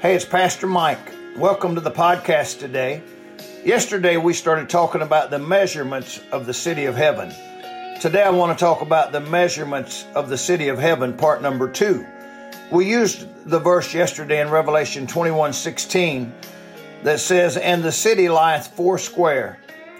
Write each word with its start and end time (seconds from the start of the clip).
Hey, 0.00 0.14
it's 0.14 0.24
Pastor 0.24 0.68
Mike. 0.68 1.12
Welcome 1.36 1.74
to 1.74 1.80
the 1.80 1.90
podcast 1.90 2.60
today. 2.60 3.02
Yesterday 3.64 4.16
we 4.16 4.32
started 4.32 4.70
talking 4.70 5.02
about 5.02 5.30
the 5.30 5.40
measurements 5.40 6.20
of 6.30 6.46
the 6.46 6.54
city 6.54 6.84
of 6.84 6.94
heaven. 6.94 7.34
Today 8.00 8.22
I 8.22 8.30
want 8.30 8.56
to 8.56 8.64
talk 8.64 8.80
about 8.80 9.10
the 9.10 9.18
measurements 9.18 10.06
of 10.14 10.28
the 10.28 10.38
city 10.38 10.68
of 10.68 10.78
heaven, 10.78 11.14
part 11.14 11.42
number 11.42 11.68
two. 11.68 12.06
We 12.70 12.88
used 12.88 13.26
the 13.44 13.58
verse 13.58 13.92
yesterday 13.92 14.40
in 14.40 14.50
Revelation 14.50 15.08
21 15.08 15.52
16 15.52 16.32
that 17.02 17.18
says, 17.18 17.56
And 17.56 17.82
the 17.82 17.90
city 17.90 18.28
lieth 18.28 18.68
four 18.68 18.98
square, 18.98 19.58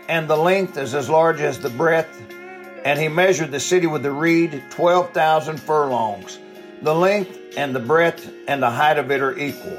and 0.09 0.30
the 0.30 0.37
length 0.37 0.79
is 0.79 0.95
as 0.95 1.11
large 1.11 1.41
as 1.41 1.59
the 1.59 1.71
breadth. 1.71 2.23
And 2.85 3.01
he 3.01 3.09
measured 3.09 3.51
the 3.51 3.59
city 3.59 3.89
with 3.89 4.05
the 4.05 4.12
reed, 4.12 4.62
12,000 4.71 5.59
furlongs. 5.59 6.39
The 6.81 6.95
length 6.95 7.37
and 7.57 7.75
the 7.75 7.81
breadth 7.81 8.33
and 8.47 8.63
the 8.63 8.71
height 8.71 8.99
of 8.99 9.11
it 9.11 9.21
are 9.21 9.37
equal. 9.37 9.77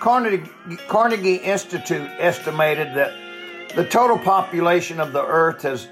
Carnegie, 0.00 0.50
Carnegie 0.88 1.36
Institute 1.36 2.08
estimated 2.18 2.94
that 2.94 3.12
the 3.74 3.84
total 3.84 4.18
population 4.18 5.00
of 5.00 5.12
the 5.12 5.24
earth 5.24 5.62
has 5.62 5.88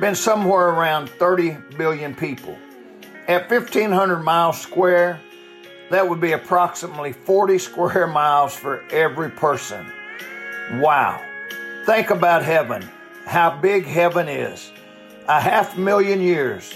been 0.00 0.14
somewhere 0.14 0.68
around 0.70 1.10
30 1.10 1.56
billion 1.76 2.14
people. 2.14 2.56
At 3.28 3.50
1,500 3.50 4.20
miles 4.20 4.60
square, 4.60 5.20
that 5.90 6.08
would 6.08 6.20
be 6.20 6.32
approximately 6.32 7.12
40 7.12 7.58
square 7.58 8.06
miles 8.06 8.54
for 8.54 8.82
every 8.90 9.30
person. 9.30 9.86
Wow. 10.74 11.20
Think 11.86 12.10
about 12.10 12.44
heaven, 12.44 12.88
how 13.26 13.58
big 13.60 13.84
heaven 13.84 14.28
is. 14.28 14.70
A 15.26 15.40
half 15.40 15.76
million 15.76 16.20
years. 16.20 16.72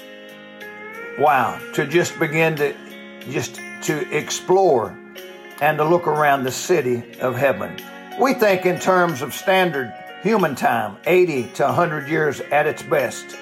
Wow, 1.18 1.60
to 1.74 1.86
just 1.86 2.18
begin 2.18 2.56
to 2.56 2.74
just 3.30 3.60
to 3.82 4.16
explore 4.16 4.98
and 5.60 5.78
to 5.78 5.84
look 5.84 6.08
around 6.08 6.42
the 6.42 6.50
city 6.50 7.18
of 7.20 7.36
heaven. 7.36 7.76
We 8.20 8.34
think 8.34 8.66
in 8.66 8.80
terms 8.80 9.22
of 9.22 9.32
standard 9.32 9.92
human 10.22 10.56
time, 10.56 10.96
80 11.06 11.52
to 11.54 11.64
100 11.64 12.08
years 12.08 12.40
at 12.40 12.66
its 12.66 12.82
best. 12.82 13.36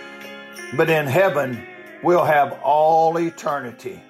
But 0.77 0.91
in 0.91 1.07
heaven, 1.07 1.67
we'll 2.03 2.25
have 2.25 2.53
all 2.63 3.19
eternity. 3.19 4.03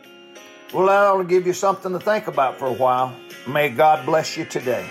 Well, 0.73 0.87
that'll 0.87 1.25
give 1.25 1.47
you 1.47 1.53
something 1.53 1.93
to 1.93 2.01
think 2.01 2.27
about 2.27 2.59
for 2.59 2.67
a 2.67 2.73
while. 2.73 3.15
May 3.47 3.69
God 3.69 4.05
bless 4.07 4.37
you 4.37 4.45
today. 4.45 4.89